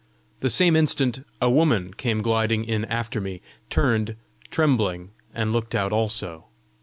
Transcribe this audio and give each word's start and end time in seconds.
The 0.39 0.49
same 0.49 0.75
instant 0.75 1.23
a 1.39 1.47
woman 1.47 1.93
came 1.93 2.23
gliding 2.23 2.63
in 2.63 2.85
after 2.85 3.21
me, 3.21 3.39
turned, 3.69 4.15
trembling, 4.49 5.11
and 5.31 5.53
looked 5.53 5.75
out 5.75 5.91
also. 5.93 6.45